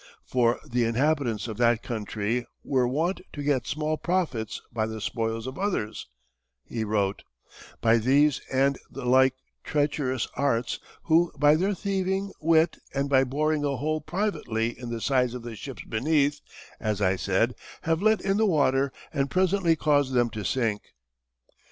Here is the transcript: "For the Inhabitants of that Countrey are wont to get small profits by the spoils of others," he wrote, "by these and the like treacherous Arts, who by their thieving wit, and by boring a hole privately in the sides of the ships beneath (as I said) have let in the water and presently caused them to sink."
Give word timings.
"For 0.25 0.59
the 0.67 0.83
Inhabitants 0.85 1.47
of 1.47 1.57
that 1.57 1.83
Countrey 1.83 2.47
are 2.67 2.87
wont 2.87 3.21
to 3.33 3.43
get 3.43 3.67
small 3.67 3.97
profits 3.97 4.59
by 4.73 4.87
the 4.87 4.99
spoils 4.99 5.45
of 5.45 5.59
others," 5.59 6.07
he 6.65 6.83
wrote, 6.83 7.23
"by 7.81 7.99
these 7.99 8.41
and 8.51 8.79
the 8.89 9.05
like 9.05 9.35
treacherous 9.63 10.27
Arts, 10.35 10.79
who 11.03 11.31
by 11.37 11.53
their 11.55 11.75
thieving 11.75 12.31
wit, 12.41 12.77
and 12.95 13.11
by 13.11 13.23
boring 13.23 13.63
a 13.63 13.77
hole 13.77 14.01
privately 14.01 14.69
in 14.75 14.89
the 14.89 15.01
sides 15.01 15.35
of 15.35 15.43
the 15.43 15.55
ships 15.55 15.83
beneath 15.87 16.41
(as 16.79 16.99
I 16.99 17.15
said) 17.15 17.53
have 17.83 18.01
let 18.01 18.21
in 18.21 18.37
the 18.37 18.47
water 18.47 18.91
and 19.13 19.29
presently 19.29 19.75
caused 19.75 20.13
them 20.15 20.31
to 20.31 20.43
sink." 20.43 20.81